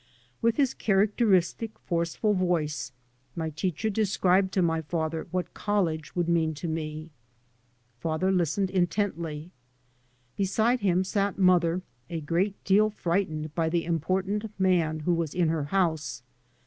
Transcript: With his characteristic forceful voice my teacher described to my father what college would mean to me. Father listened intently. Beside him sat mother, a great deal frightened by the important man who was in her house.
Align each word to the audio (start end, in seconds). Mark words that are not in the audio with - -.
With 0.41 0.55
his 0.57 0.73
characteristic 0.73 1.77
forceful 1.77 2.33
voice 2.33 2.91
my 3.35 3.51
teacher 3.51 3.87
described 3.87 4.51
to 4.55 4.63
my 4.63 4.81
father 4.81 5.27
what 5.29 5.53
college 5.53 6.15
would 6.15 6.27
mean 6.27 6.55
to 6.55 6.67
me. 6.67 7.11
Father 7.99 8.31
listened 8.31 8.71
intently. 8.71 9.51
Beside 10.37 10.79
him 10.79 11.03
sat 11.03 11.37
mother, 11.37 11.83
a 12.09 12.19
great 12.19 12.63
deal 12.63 12.89
frightened 12.89 13.53
by 13.53 13.69
the 13.69 13.85
important 13.85 14.51
man 14.59 15.01
who 15.01 15.13
was 15.13 15.35
in 15.35 15.49
her 15.49 15.65
house. 15.65 16.23